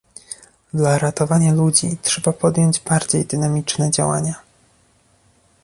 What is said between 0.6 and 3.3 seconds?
Dla ratowania ludzi trzeba podjąć bardziej